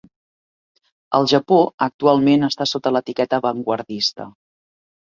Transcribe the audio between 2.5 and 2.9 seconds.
està